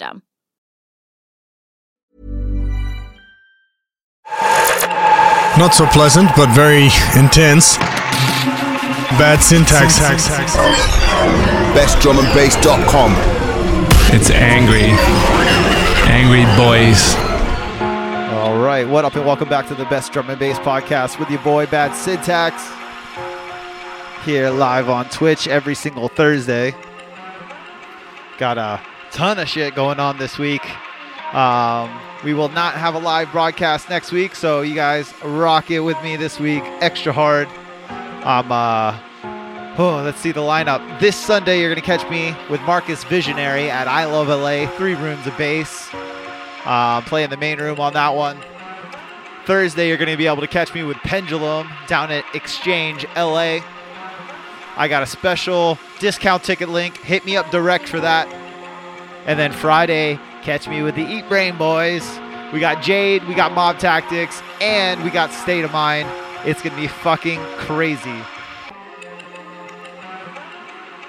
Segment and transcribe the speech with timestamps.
[0.00, 0.22] system.
[5.58, 6.84] Not so pleasant, but very
[7.18, 7.76] intense.
[9.18, 9.98] Bad syntax.
[9.98, 10.56] Hacks hacks.
[11.76, 13.14] bestdrumandbass.com.
[14.14, 14.90] It's angry.
[16.08, 17.14] Angry boys.
[18.32, 21.30] All right, what up, and welcome back to the Best Drum and Bass podcast with
[21.30, 22.70] your boy Bad Syntax.
[24.24, 26.74] Here live on Twitch every single Thursday.
[28.38, 28.80] Got a
[29.10, 30.62] ton of shit going on this week.
[31.34, 31.90] Um,
[32.24, 36.00] we will not have a live broadcast next week, so you guys rock it with
[36.02, 37.48] me this week extra hard.
[37.88, 38.98] I'm uh
[39.78, 41.00] oh, let's see the lineup.
[41.00, 45.26] This Sunday you're gonna catch me with Marcus Visionary at I Love LA, three rooms
[45.26, 45.88] of bass.
[46.64, 48.38] Uh, playing the main room on that one.
[49.46, 53.60] Thursday you're gonna be able to catch me with Pendulum down at Exchange LA.
[54.76, 56.98] I got a special discount ticket link.
[56.98, 58.28] Hit me up direct for that.
[59.26, 62.18] And then Friday, catch me with the Eat Brain Boys.
[62.52, 66.08] We got Jade, we got Mob Tactics, and we got State of Mind.
[66.44, 68.22] It's going to be fucking crazy.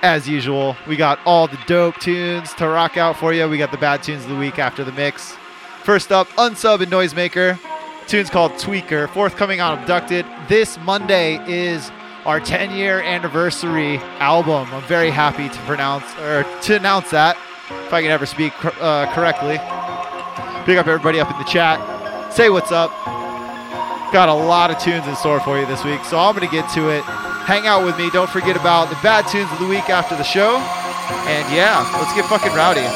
[0.03, 3.47] As usual, we got all the dope tunes to rock out for you.
[3.47, 5.35] We got the bad tunes of the week after the mix.
[5.83, 7.59] First up, Unsub and Noisemaker.
[8.07, 10.25] Tune's called Tweaker, forthcoming on Abducted.
[10.47, 11.91] This Monday is
[12.25, 14.67] our 10 year anniversary album.
[14.73, 17.37] I'm very happy to pronounce or to announce that
[17.85, 19.57] if I can ever speak uh, correctly.
[20.65, 21.79] Pick up everybody up in the chat.
[22.33, 22.91] Say what's up.
[24.13, 26.51] Got a lot of tunes in store for you this week, so I'm going to
[26.53, 27.03] get to it.
[27.03, 28.09] Hang out with me.
[28.11, 30.57] Don't forget about the bad tunes of the week after the show.
[31.27, 32.87] And yeah, let's get fucking rowdy.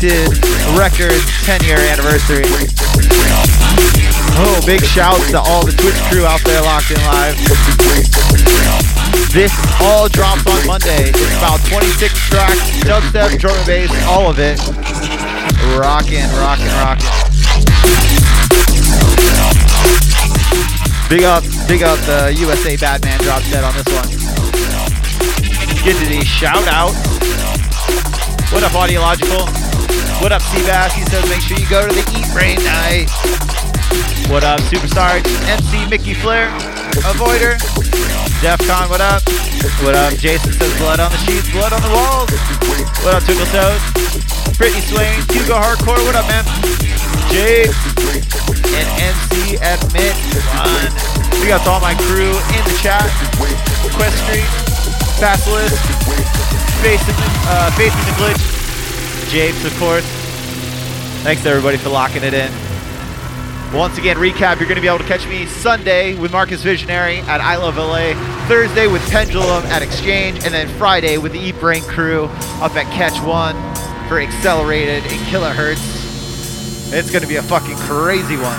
[0.00, 2.46] The Abducted Records 10 year anniversary.
[4.38, 7.34] Oh, big shouts to all the Twitch crew out there locked in live.
[9.32, 11.10] This all drops on Monday.
[11.10, 14.58] It's about 26 tracks, dubstep, drum and bass, all of it.
[15.74, 17.10] Rockin', rockin', rockin'.
[21.10, 24.08] Big up, big up the USA Badman drop set on this one.
[25.82, 26.94] Get to the shout out.
[28.52, 29.67] What up, Audiological?
[30.18, 30.98] What up, Seabass?
[30.98, 33.06] He says make sure you go to the Eat Brain night.
[34.26, 35.22] What up, Superstar?
[35.46, 36.50] MC Mickey Flair,
[37.06, 37.54] Avoider,
[38.42, 39.22] Defcon, what up?
[39.86, 40.12] What up?
[40.18, 42.34] Jason says blood on the sheets, blood on the walls.
[43.06, 43.78] What up, Twinkle Toes?
[44.58, 46.42] Brittany Swain, Hugo Hardcore, what up, man?
[47.30, 47.70] Jade
[48.74, 50.18] and MC Admit
[50.58, 50.90] One.
[51.38, 53.06] We got all my crew in the chat.
[53.94, 54.50] Quest Street,
[55.22, 55.78] Basilisk,
[56.82, 57.14] the,
[57.46, 58.57] uh, in the Glitch,
[59.28, 60.04] Japes, of course.
[61.22, 62.50] Thanks everybody for locking it in.
[63.74, 67.18] Once again, recap, you're going to be able to catch me Sunday with Marcus Visionary
[67.18, 68.14] at I Love LA,
[68.48, 72.24] Thursday with Pendulum at Exchange, and then Friday with the Eat Brain crew
[72.62, 73.54] up at Catch One
[74.08, 76.92] for Accelerated in Kilohertz.
[76.94, 78.58] It's going to be a fucking crazy one.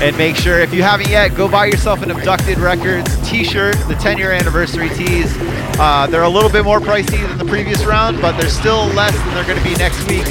[0.00, 3.98] And make sure, if you haven't yet, go buy yourself an Abducted Records t-shirt, the
[3.98, 5.26] 10-year anniversary tees.
[5.74, 9.12] Uh, they're a little bit more pricey than the previous round, but they're still less
[9.12, 10.22] than they're going to be next week.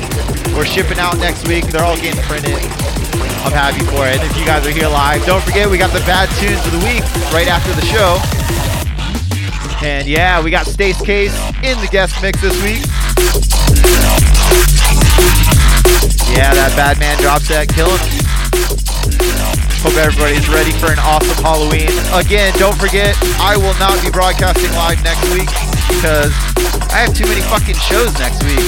[0.55, 1.67] We're shipping out next week.
[1.67, 2.55] They're all getting printed.
[3.43, 4.23] I'm happy for it.
[4.23, 6.79] If you guys are here live, don't forget we got the bad tunes of the
[6.87, 7.03] week
[7.35, 8.15] right after the show.
[9.85, 12.87] And yeah, we got Stace Case in the guest mix this week.
[16.31, 18.92] Yeah, that bad man drop set killing them.
[19.83, 21.91] Hope everybody's ready for an awesome Halloween.
[22.15, 25.51] Again, don't forget, I will not be broadcasting live next week
[25.91, 26.31] because
[26.87, 28.63] I have too many fucking shows next week.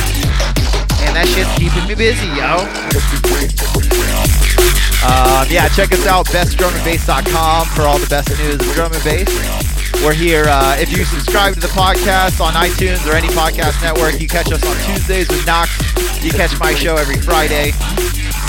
[1.07, 2.67] And that shit's keeping me busy, yo.
[5.05, 9.29] Um, yeah, check us out, bestdrumandbass.com for all the best news of drum and bass.
[10.03, 10.45] We're here.
[10.47, 14.51] Uh, if you subscribe to the podcast on iTunes or any podcast network, you catch
[14.51, 15.71] us on Tuesdays with Knox.
[16.23, 17.71] You catch my show every Friday.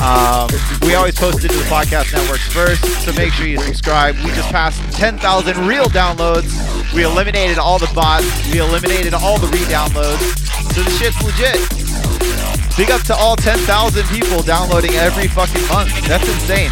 [0.02, 0.48] Um,
[0.82, 4.14] we always post it to the podcast networks first, so make sure you subscribe.
[4.16, 6.52] We just passed 10,000 real downloads.
[6.94, 8.26] We eliminated all the bots.
[8.52, 10.20] We eliminated all the re-downloads.
[10.74, 11.58] So the shit's legit.
[12.76, 15.90] Big up to all 10,000 people downloading every fucking month.
[16.06, 16.70] That's insane.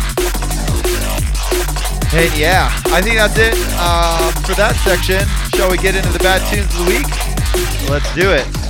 [2.12, 5.26] And yeah, I think that's it uh, for that section.
[5.56, 7.90] Shall we get into the bad tunes of the week?
[7.90, 8.63] Let's do it.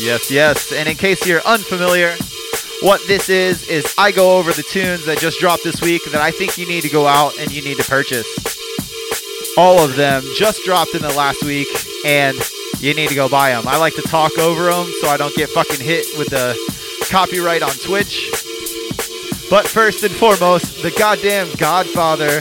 [0.00, 0.72] Yes, yes.
[0.72, 2.16] And in case you're unfamiliar,
[2.80, 6.22] what this is, is I go over the tunes that just dropped this week that
[6.22, 8.26] I think you need to go out and you need to purchase.
[9.58, 11.68] All of them just dropped in the last week,
[12.06, 12.38] and
[12.78, 13.68] you need to go buy them.
[13.68, 16.56] I like to talk over them so I don't get fucking hit with the
[17.10, 18.30] copyright on Twitch.
[19.50, 22.40] But first and foremost, the goddamn godfather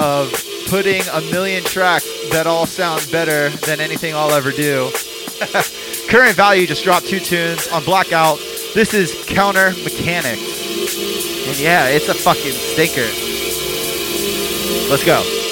[0.00, 0.32] of
[0.66, 4.90] putting a million tracks that all sound better than anything I'll ever do.
[6.14, 8.38] Current Value just dropped two tunes on Blackout.
[8.72, 10.38] This is Counter Mechanics.
[11.48, 13.10] And yeah, it's a fucking stinker.
[14.88, 15.43] Let's go.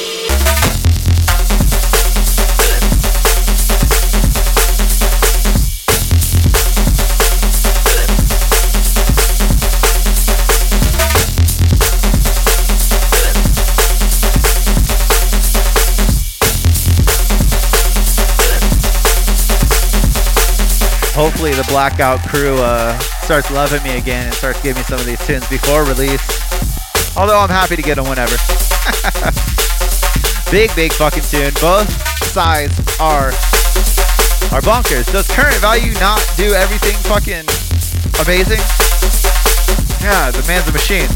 [21.12, 25.06] Hopefully the blackout crew uh, starts loving me again and starts giving me some of
[25.06, 26.22] these tunes before release.
[27.16, 28.32] Although I'm happy to get them whenever.
[30.50, 31.52] big, big fucking tune.
[31.60, 31.88] Both
[32.32, 33.28] sides are
[34.52, 35.10] are bonkers.
[35.12, 37.44] Does current value not do everything fucking
[38.20, 38.60] amazing?
[40.00, 41.08] Yeah, the man's a machine.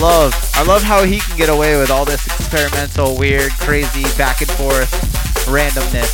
[0.00, 4.40] Love I love how he can get away with all this experimental, weird, crazy, back
[4.40, 4.90] and forth
[5.46, 6.10] randomness.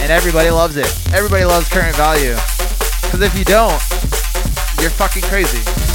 [0.00, 0.92] And everybody loves it.
[1.12, 2.34] Everybody loves current value.
[3.02, 3.80] Because if you don't,
[4.80, 5.93] you're fucking crazy.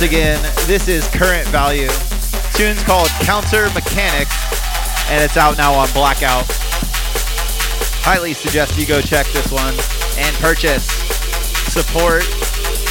[0.00, 1.88] Once again, this is Current Value.
[2.54, 6.44] Tune's called Counter Mechanics, and it's out now on Blackout.
[8.06, 9.74] Highly suggest you go check this one
[10.16, 10.86] and purchase.
[11.72, 12.22] Support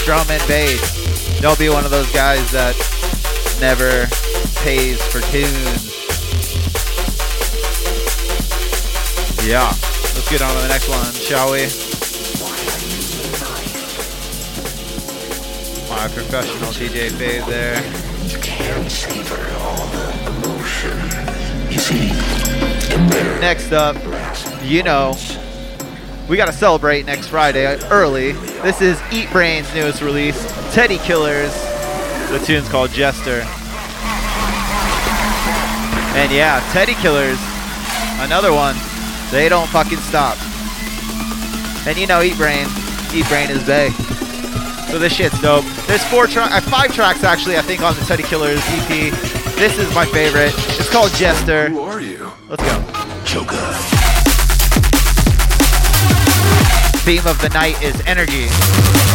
[0.03, 1.39] drum and bass.
[1.39, 2.75] Don't be one of those guys that
[3.61, 4.07] never
[4.61, 5.95] pays for tunes.
[9.47, 11.86] Yeah, let's get on to the next one, shall we?
[16.17, 17.75] Professional DJ fave there.
[23.39, 23.95] Next up,
[24.63, 25.15] you know,
[26.27, 28.31] we got to celebrate next Friday early.
[28.63, 30.43] This is Eat Brain's newest release,
[30.73, 31.53] Teddy Killers.
[32.31, 33.43] The tune's called Jester.
[36.17, 37.37] And yeah, Teddy Killers,
[38.25, 38.75] another one.
[39.29, 40.35] They don't fucking stop.
[41.85, 42.65] And you know, Eat Brain,
[43.13, 43.91] Eat Brain is Bay.
[44.89, 45.76] So this shit's dope.
[45.87, 49.13] There's four tracks, uh, five tracks actually, I think, on the Teddy Killers EP.
[49.55, 50.53] This is my favorite.
[50.77, 51.69] It's called Jester.
[51.69, 52.29] Who are you?
[52.49, 53.23] Let's go.
[53.23, 53.55] Joker.
[57.07, 59.06] Theme of the night is energy.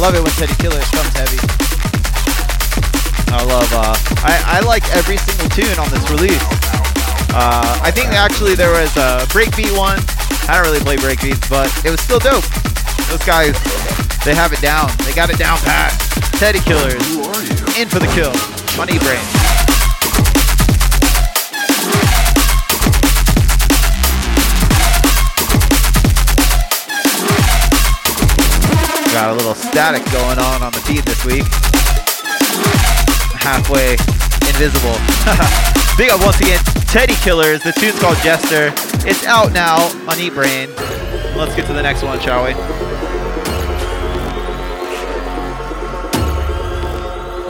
[0.00, 0.16] Love it.
[0.16, 1.36] I love it when Teddy Killers comes heavy.
[3.32, 3.68] I love.
[3.72, 3.94] Uh,
[4.24, 6.42] I I like every single tune on this release.
[7.32, 10.00] Uh, I think actually there was a breakbeat one.
[10.48, 12.44] I don't really play breakbeats, but it was still dope.
[13.08, 13.52] Those guys,
[14.24, 14.90] they have it down.
[15.04, 15.92] They got it down pat.
[16.40, 16.96] Teddy Killers,
[17.76, 18.32] in for the kill.
[18.76, 19.39] Money E-Brain.
[29.20, 31.44] Got a little static going on on the feed this week.
[33.36, 33.92] Halfway
[34.48, 34.96] invisible.
[35.98, 36.58] Big up once again,
[36.88, 37.62] Teddy Killers.
[37.62, 38.72] The tune's called Jester.
[39.06, 39.76] It's out now
[40.08, 40.70] on Eat Brain.
[41.36, 42.54] Let's get to the next one, shall we?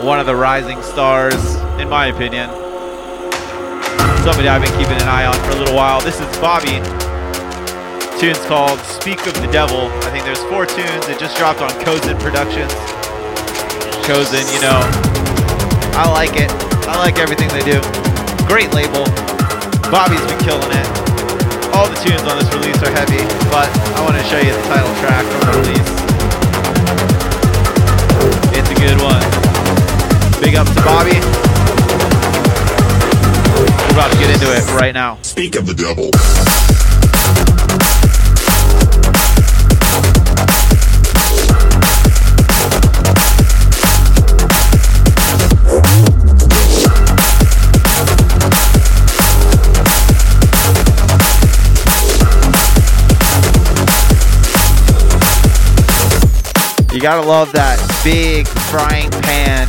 [0.04, 2.50] One of the rising stars, in my opinion.
[4.24, 6.00] Somebody I've been keeping an eye on for a little while.
[6.00, 7.09] This is Bobby.
[8.20, 9.88] Tune's called Speak of the Devil.
[10.04, 11.08] I think there's four tunes.
[11.08, 12.68] It just dropped on Kozen Productions.
[14.04, 14.76] Kozen, you know,
[15.96, 16.52] I like it.
[16.84, 17.80] I like everything they do.
[18.44, 19.08] Great label.
[19.88, 20.84] Bobby's been killing it.
[21.72, 24.64] All the tunes on this release are heavy, but I want to show you the
[24.68, 25.90] title track from the release.
[28.52, 29.24] It's a good one.
[30.44, 31.16] Big up to Bobby.
[33.88, 35.16] We're about to get into it right now.
[35.24, 36.12] Speak of the devil.
[57.00, 59.66] You gotta love that big frying pan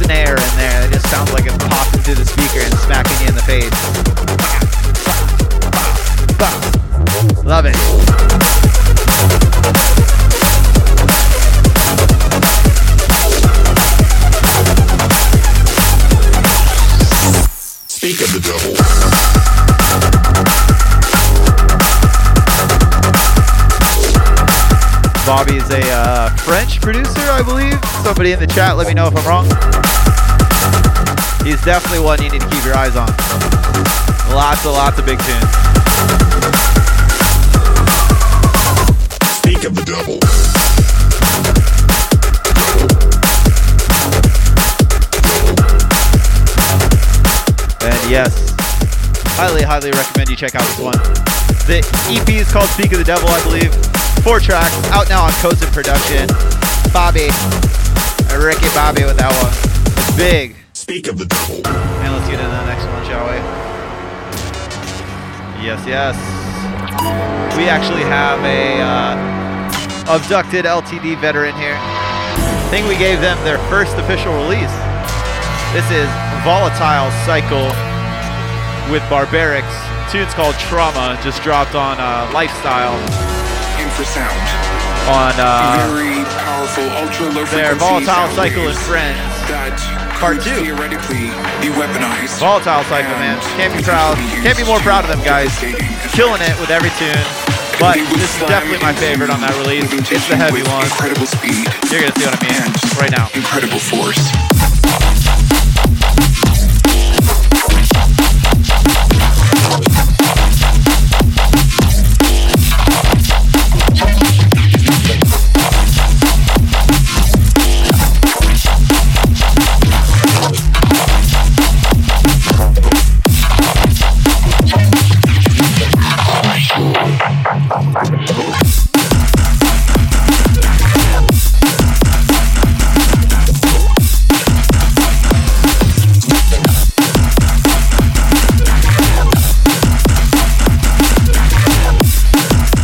[0.00, 0.88] snare in there.
[0.88, 3.68] It just sounds like it's popping through the speaker and smacking you in the face.
[7.44, 7.76] Love it.
[17.88, 18.79] Speak of the devil.
[26.50, 27.78] French producer, I believe.
[28.02, 29.46] Somebody in the chat, let me know if I'm wrong.
[31.46, 33.06] He's definitely one you need to keep your eyes on.
[34.34, 35.46] Lots and lots of big tunes.
[39.38, 40.18] Speak of the devil.
[47.86, 48.34] And yes,
[49.38, 50.98] highly, highly recommend you check out this one.
[51.70, 53.99] The EP is called Speak of the Devil, I believe.
[54.22, 56.28] Four tracks, out now on Kozen Production.
[56.92, 57.32] Bobby,
[58.36, 59.48] Ricky Bobby with that one.
[59.96, 60.56] It's big.
[60.74, 61.64] Speak of the devil.
[61.64, 63.40] And let's get into the next one, shall we?
[65.64, 66.16] Yes, yes.
[67.56, 71.76] We actually have a uh, abducted LTD veteran here.
[71.80, 74.76] I think we gave them their first official release.
[75.72, 76.08] This is
[76.44, 77.72] Volatile Cycle
[78.92, 79.72] with Barbarics.
[80.12, 81.18] tune's called Trauma.
[81.24, 83.00] Just dropped on uh, Lifestyle.
[84.00, 89.20] On uh, Very powerful, ultra low their frequency Volatile Cycle and Friends.
[89.52, 89.76] that
[90.16, 90.56] Part two.
[90.56, 91.28] theoretically
[91.60, 92.40] be weaponized.
[92.40, 93.36] Volatile Cycle, man.
[93.60, 94.16] Can't be proud.
[94.40, 95.52] Can't be more proud of them guys.
[96.16, 97.12] Killing it with every tune.
[97.76, 99.84] But Could be with this is definitely my favorite on that release.
[100.08, 100.80] It's the heavy one.
[100.88, 103.28] Incredible speed You're gonna see what I mean right now.
[103.36, 104.20] incredible force.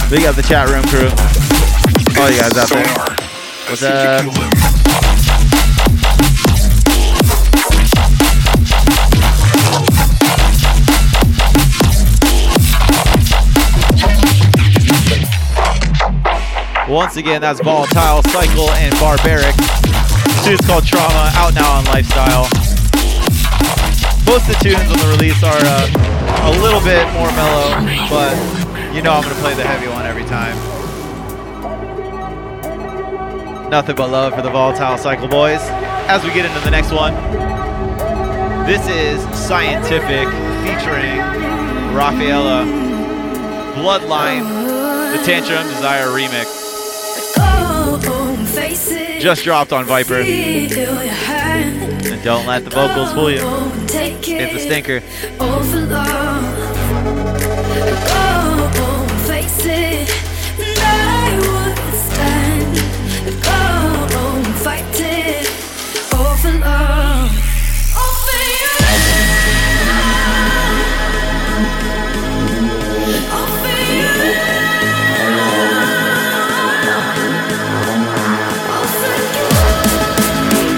[0.08, 1.10] We got the chat room crew.
[2.22, 2.86] All you guys out there.
[3.66, 4.22] What's up?
[16.88, 19.56] Once again, that's Volatile Cycle and Barbaric.
[20.44, 22.44] Tune's called Trauma, out now on Lifestyle.
[24.24, 25.90] Most of the tunes on the release are uh,
[26.46, 27.74] a little bit more mellow,
[28.08, 28.65] but
[28.96, 30.56] you know I'm gonna play the heavy one every time.
[33.68, 35.60] Nothing but love for the Volatile Cycle boys.
[36.08, 37.12] As we get into the next one,
[38.64, 40.26] this is Scientific
[40.64, 41.20] featuring
[41.94, 42.64] Raphaella
[43.74, 46.46] Bloodline, the Tantrum Desire remix.
[49.20, 50.22] Just dropped on Viper.
[50.22, 50.72] And
[52.24, 53.42] don't let the vocals fool you.
[53.92, 55.02] It's a stinker.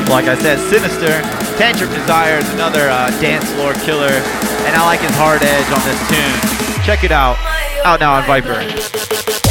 [0.08, 1.20] Like I said, Sinister,
[1.58, 5.84] Tantrum Desire is another uh, dance floor killer, and I like his hard edge on
[5.84, 6.82] this tune.
[6.82, 7.36] Check it out.
[7.84, 9.47] Out now on Viper.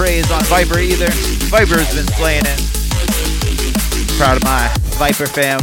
[0.00, 1.10] Praise on Viper either.
[1.52, 2.60] Viper's been slaying it.
[4.16, 5.60] Proud of my Viper fam.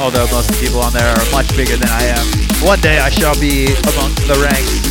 [0.00, 2.24] Although most of the people on there are much bigger than I am.
[2.64, 4.88] One day I shall be amongst the ranks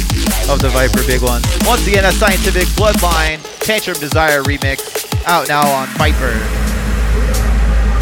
[0.48, 1.44] of the Viper big ones.
[1.66, 4.78] Once again, a scientific bloodline Tantrum Desire remix
[5.26, 6.38] out now on Viper.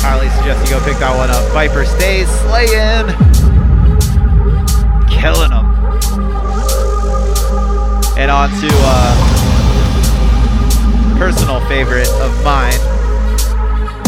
[0.03, 1.47] Highly suggest you go pick that one up.
[1.53, 3.07] Viper stays slaying,
[5.07, 5.67] killing them.
[8.19, 9.28] And on to uh,
[11.19, 12.79] personal favorite of mine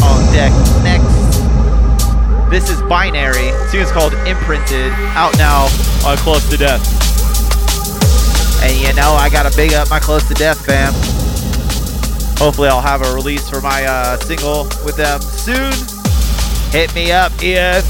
[0.02, 0.50] on deck
[0.82, 1.12] next.
[2.50, 3.52] This is Binary.
[3.70, 5.64] Tune's called Imprinted, out now
[6.06, 6.80] on Close to Death.
[8.64, 10.94] And you know, I gotta big up my Close to Death fam.
[12.38, 15.70] Hopefully, I'll have a release for my uh, single with them soon.
[16.72, 17.82] Hit me up, Ian.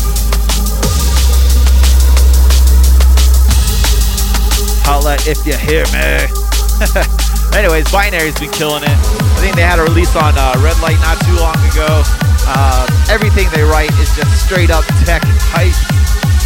[4.85, 7.19] Holla if you hear me.
[7.53, 8.99] Anyways, Binary's been killing it.
[9.37, 12.03] I think they had a release on uh, Red Light not too long ago.
[12.49, 15.23] Uh, everything they write is just straight up tech
[15.53, 15.77] hype.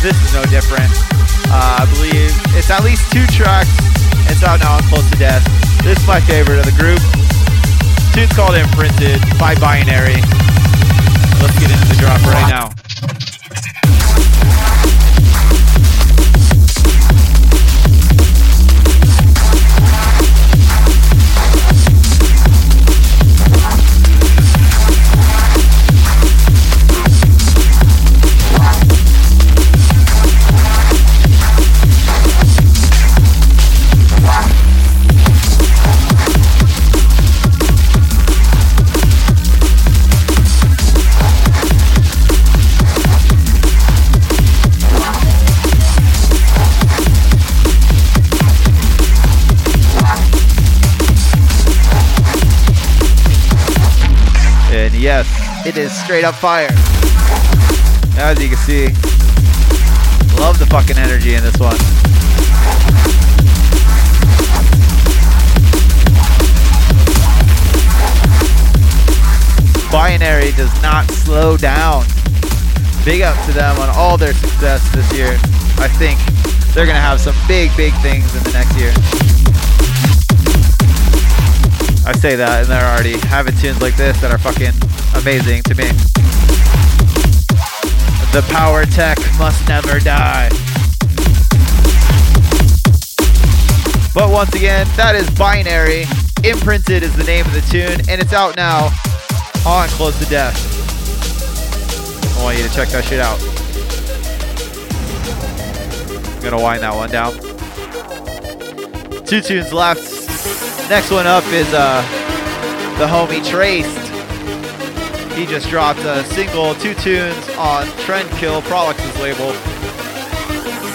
[0.02, 0.90] This is no different.
[1.48, 3.70] Uh, I believe it's at least two tracks.
[4.28, 5.46] It's out now on Close to Death.
[5.86, 7.00] This is my favorite of the group.
[8.12, 10.20] Tune's called Imprinted by Binary.
[11.40, 12.75] Let's get into the drop right now.
[55.76, 56.68] It is straight up fire.
[58.16, 58.86] As you can see,
[60.40, 61.76] love the fucking energy in this one.
[69.92, 72.04] Binary does not slow down.
[73.04, 75.32] Big up to them on all their success this year.
[75.78, 76.18] I think
[76.74, 78.92] they're going to have some big, big things in the next year.
[82.06, 84.72] I say that, and they're already having tunes like this that are fucking
[85.16, 85.88] amazing to me.
[88.32, 90.48] The power tech must never die.
[94.14, 96.04] But once again, that is Binary.
[96.44, 98.86] Imprinted is the name of the tune, and it's out now
[99.66, 100.56] on Close to Death.
[102.38, 103.40] I want you to check that shit out.
[106.36, 107.32] I'm gonna wind that one down.
[109.26, 110.00] Two tunes left.
[110.88, 112.02] Next one up is uh,
[112.98, 114.05] the homie Traced.
[115.36, 119.52] He just dropped a single, two tunes on Trendkill, Prolix's label.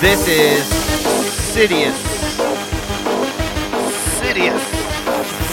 [0.02, 0.66] This is
[1.54, 1.94] Sidious.
[4.18, 4.60] Sidious.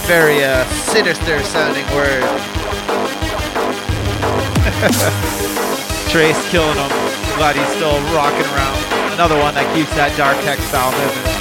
[0.07, 2.23] Very uh, sinister sounding word.
[6.09, 6.89] Trace killing him.
[7.37, 8.79] Glad he's still rocking around.
[9.13, 10.59] Another one that keeps that dark tech
[10.97, 11.38] moving.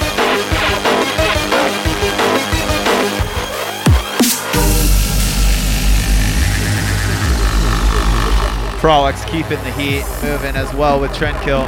[8.87, 11.67] Prolix keeping the heat moving as well with Trendkill.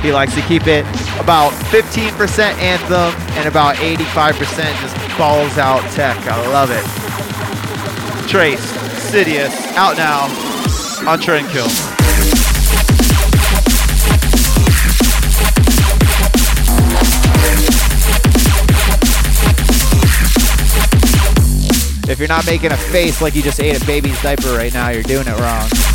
[0.00, 0.84] He likes to keep it
[1.20, 6.16] about 15% anthem and about 85% just balls out tech.
[6.26, 8.28] I love it.
[8.28, 8.66] Trace,
[9.12, 10.24] Sidious, out now
[11.08, 11.89] on Trendkill.
[22.20, 24.90] If you're not making a face like you just ate a baby's diaper right now,
[24.90, 25.89] you're doing it wrong.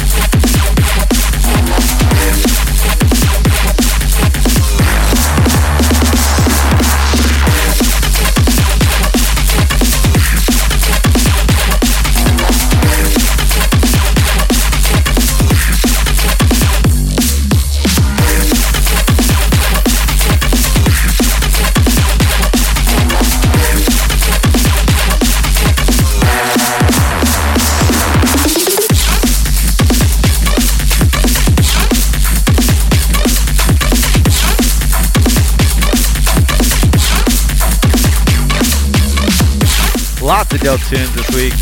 [40.65, 41.53] Tunes this week.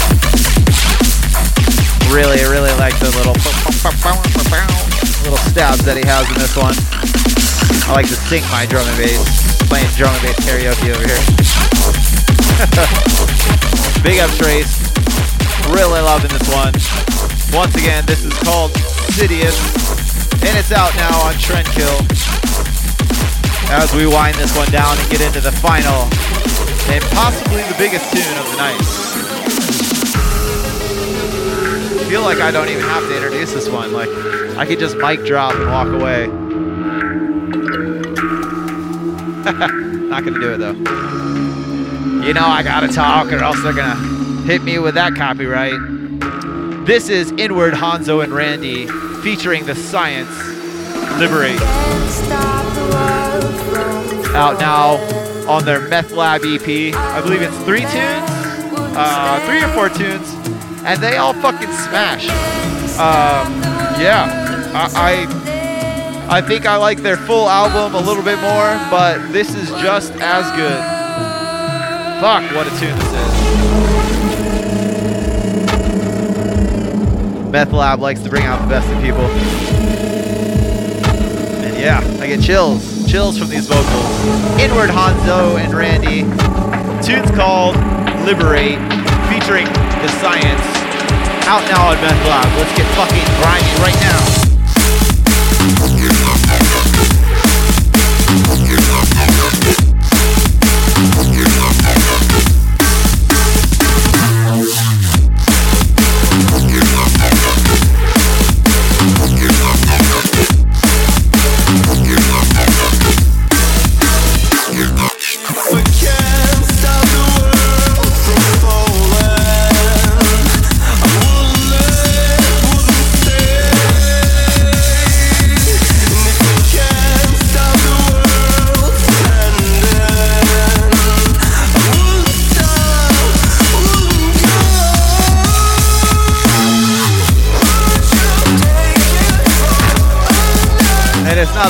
[2.08, 3.36] Really, really like the little
[5.28, 6.72] little stabs that he has in this one.
[7.84, 9.20] I like to sing my drum and bass,
[9.68, 11.20] playing drum and bass karaoke over here.
[14.08, 14.72] Big up Trace.
[15.68, 16.72] Really loving this one.
[17.51, 18.72] Once again, this is called
[19.20, 19.60] Sidious,
[20.47, 22.08] and it's out now on Trendkill.
[23.68, 26.08] As we wind this one down and get into the final
[26.90, 28.80] and possibly the biggest tune of the night.
[32.00, 33.94] I feel like I don't even have to introduce this one.
[33.94, 34.10] Like,
[34.58, 36.28] I could just mic drop and walk away.
[40.10, 40.74] Not gonna do it though.
[42.26, 43.96] You know I gotta talk or else they're gonna
[44.44, 45.80] hit me with that copyright.
[46.86, 48.88] This is Inward Hanzo and Randy
[49.22, 50.30] featuring the Science
[51.18, 51.60] Liberate.
[54.36, 56.96] Out now on their Meth Lab EP.
[56.96, 58.30] I believe it's three tunes,
[58.96, 60.34] uh, three or four tunes,
[60.86, 62.28] and they all fucking smash.
[62.94, 63.62] Um,
[64.02, 65.28] yeah, I,
[66.30, 69.70] I I think I like their full album a little bit more, but this is
[69.82, 70.80] just as good.
[72.22, 73.34] Fuck, what a tune this is.
[77.52, 79.26] Meth Lab likes to bring out the best in people.
[81.66, 84.09] And yeah, I get chills chills from these vocals.
[84.59, 86.24] Inward Hanzo and Randy.
[87.05, 87.76] Tune's called
[88.26, 88.80] Liberate,
[89.30, 89.68] featuring
[90.01, 90.66] The Science.
[91.45, 92.57] Out now on Meth Lab.
[92.57, 94.33] Let's get fucking grimy right now.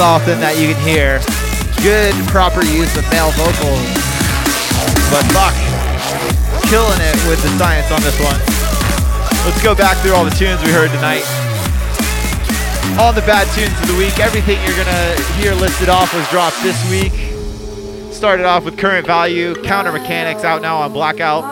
[0.04, 1.24] Often that you can hear
[1.80, 3.88] good, proper use of male vocals.
[5.08, 5.56] But fuck,
[6.68, 8.36] killing it with the science on this one.
[9.48, 11.24] Let's go back through all the tunes we heard tonight.
[13.00, 16.60] All the bad tunes of the week, everything you're gonna hear listed off was dropped
[16.64, 17.16] this week.
[18.12, 21.48] Started off with Current Value, Counter Mechanics out now on Blackout.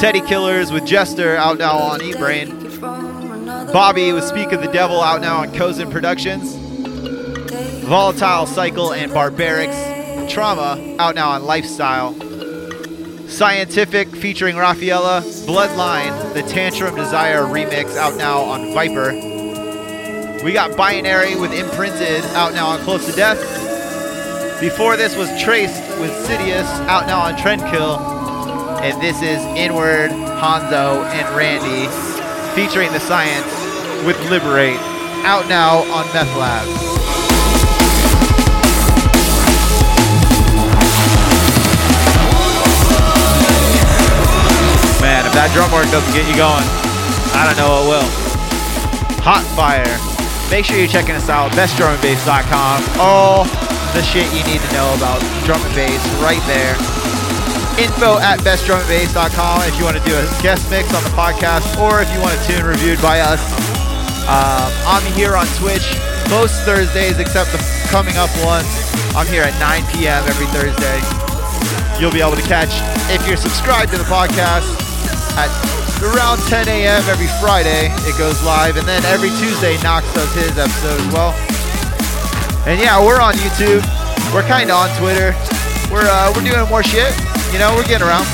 [0.00, 2.80] Teddy Killers with Jester out now on Eat Brain.
[2.80, 6.61] Bobby with Speak of the Devil out now on Cozen Productions.
[7.82, 10.30] Volatile Cycle and Barbarics.
[10.30, 12.14] Trauma out now on Lifestyle.
[13.28, 15.22] Scientific featuring Raphaella.
[15.46, 19.12] Bloodline, the Tantrum Desire remix out now on Viper.
[20.44, 23.40] We got Binary with Imprinted out now on Close to Death.
[24.60, 27.98] Before this was Traced with Sidious out now on Trendkill.
[28.80, 31.88] And this is Inward, Hanzo, and Randy
[32.54, 33.46] featuring the Science
[34.06, 34.78] with Liberate
[35.24, 36.91] out now on Meth Lab.
[45.32, 46.68] If that drum work doesn't get you going,
[47.32, 48.08] I don't know what will.
[49.24, 49.88] Hot Fire.
[50.52, 53.00] Make sure you're checking us out, bestdrumandbass.com.
[53.00, 53.48] All
[53.96, 56.76] the shit you need to know about drum and bass right there.
[57.80, 62.04] Info at bestdrumandbass.com if you want to do a guest mix on the podcast or
[62.04, 63.40] if you want a tune reviewed by us.
[64.28, 65.96] Um, I'm here on Twitch
[66.28, 68.68] most Thursdays except the coming up one.
[69.16, 70.28] I'm here at 9 p.m.
[70.28, 71.00] every Thursday.
[71.96, 74.81] You'll be able to catch, if you're subscribed to the podcast,
[75.36, 75.50] at
[76.02, 77.02] around 10 a.m.
[77.08, 77.88] every Friday.
[78.04, 78.76] It goes live.
[78.76, 81.32] And then every Tuesday, Knox does his episode as well.
[82.66, 83.82] And yeah, we're on YouTube.
[84.34, 85.34] We're kind of on Twitter.
[85.90, 87.14] We're, uh, we're doing more shit.
[87.52, 88.26] You know, we're getting around.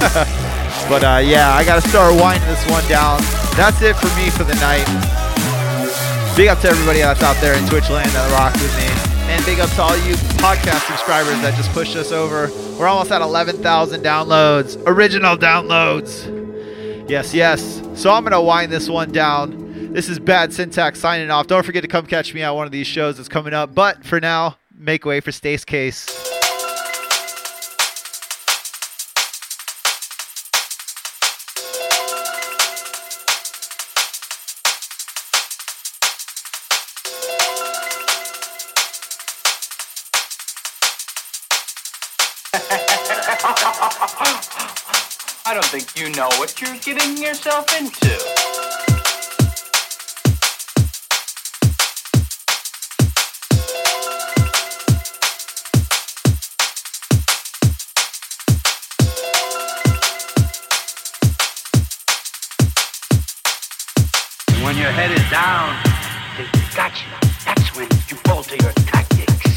[0.88, 3.20] but uh, yeah, I got to start winding this one down.
[3.56, 4.86] That's it for me for the night.
[6.36, 8.88] Big up to everybody that's out there in Twitch land that rocked with me.
[9.30, 12.48] And big up to all you podcast subscribers that just pushed us over.
[12.80, 17.10] We're almost at 11,000 downloads, original downloads.
[17.10, 17.82] Yes, yes.
[17.94, 19.92] So I'm going to wind this one down.
[19.92, 21.46] This is Bad Syntax signing off.
[21.46, 23.74] Don't forget to come catch me at one of these shows that's coming up.
[23.74, 26.29] But for now, make way for Stace Case.
[45.50, 48.06] I don't think you know what you're getting yourself into.
[64.64, 65.74] When your head is down,
[66.38, 67.28] they've got you.
[67.44, 69.49] That's when you alter your tactics.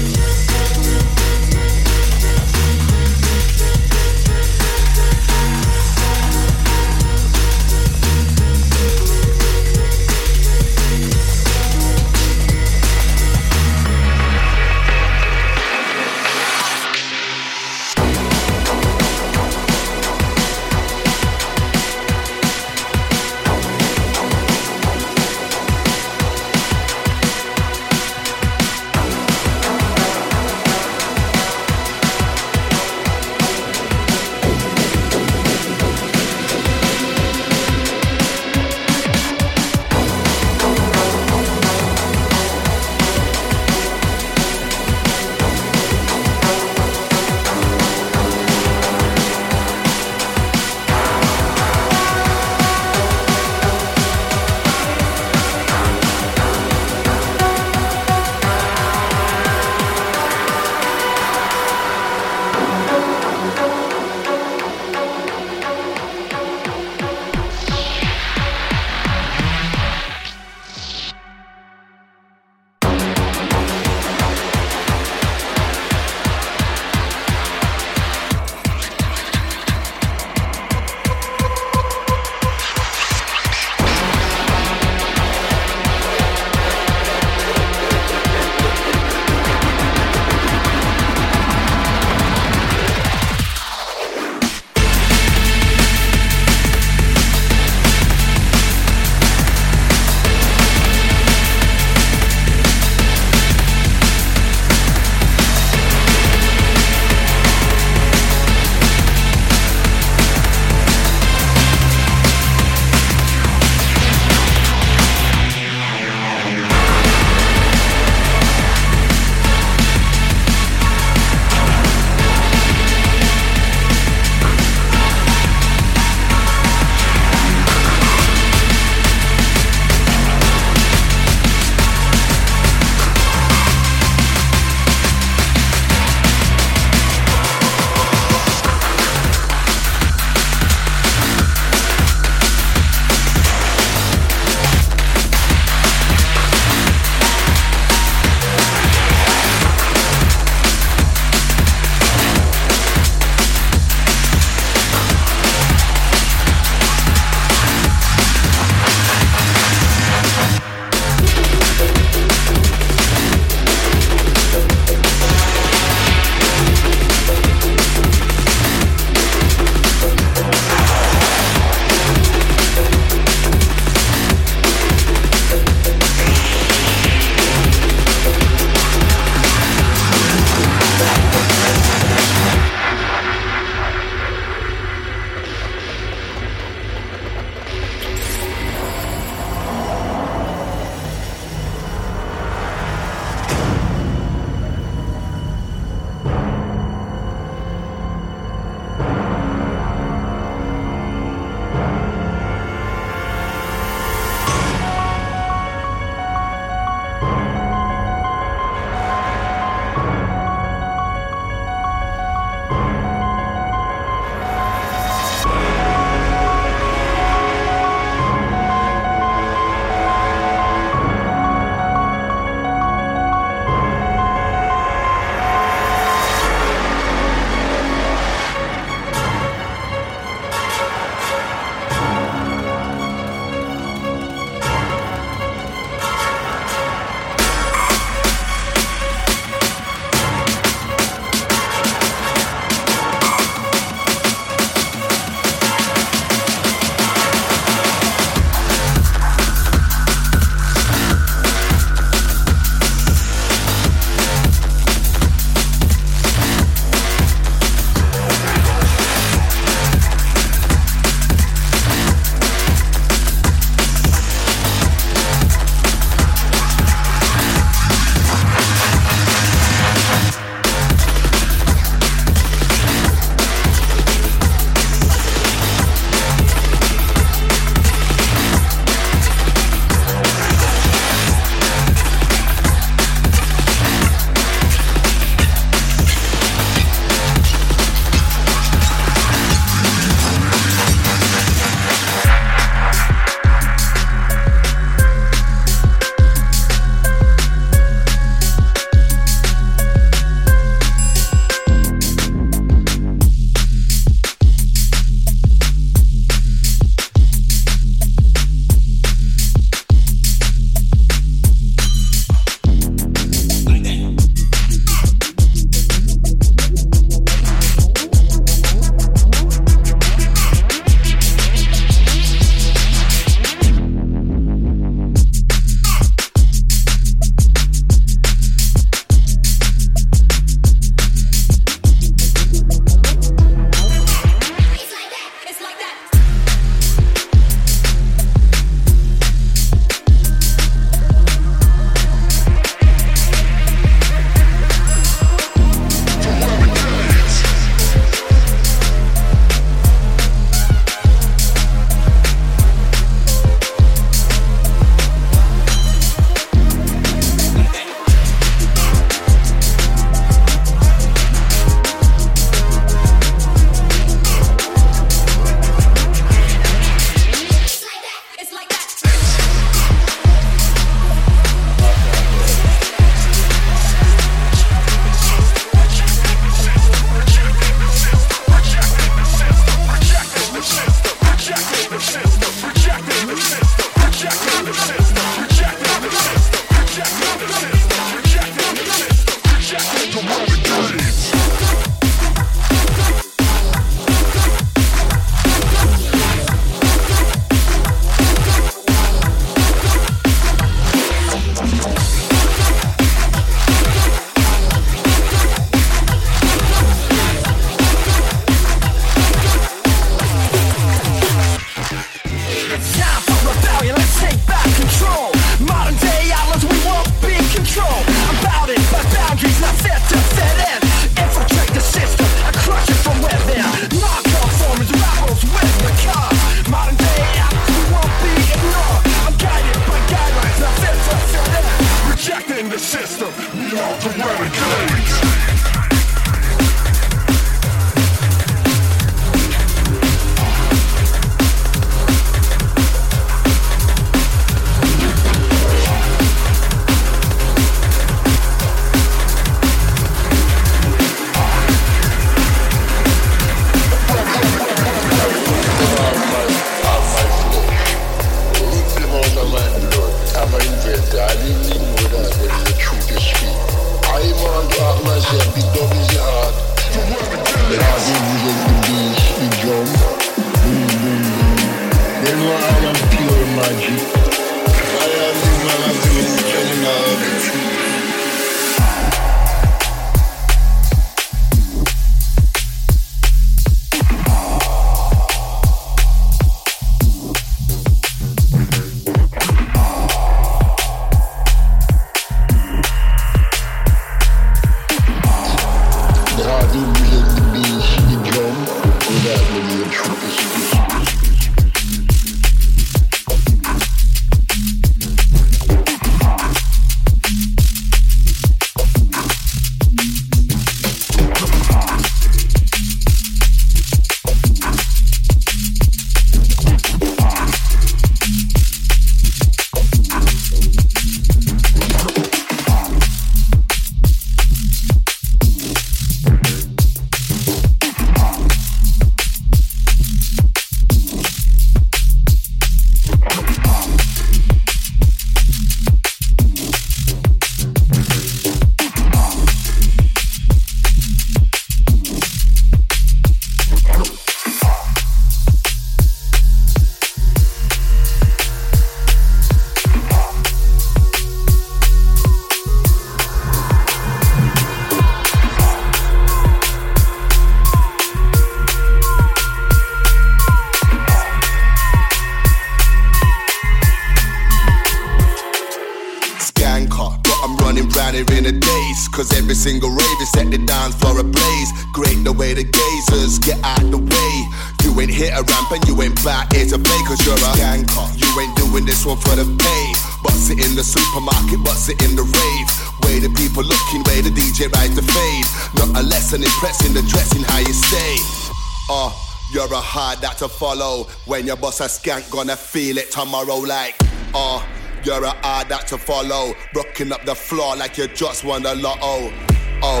[590.38, 591.04] to follow.
[591.26, 593.96] When your boss a skank, gonna feel it tomorrow like,
[594.34, 596.54] oh, uh, you're a hard act to follow.
[596.74, 599.32] Rocking up the floor like you just won the lotto.
[599.80, 600.00] Oh,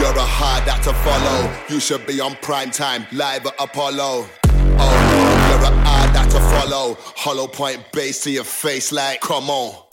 [0.00, 1.52] you're a hard act to follow.
[1.68, 4.26] You should be on prime time, live at Apollo.
[4.44, 6.96] Oh, you're a hard act to follow.
[7.16, 9.84] Hollow point bass to your face like, come on.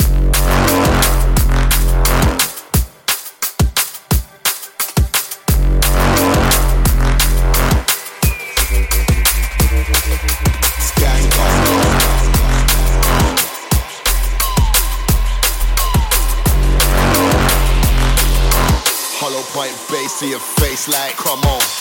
[20.12, 21.81] see a face like, come on.